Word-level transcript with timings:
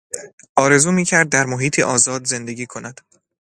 آرزو 0.55 0.91
میکرد 0.91 1.29
در 1.29 1.45
محیطی 1.45 1.81
آزاد 1.83 2.25
زندگی 2.25 2.65
کند. 2.65 3.01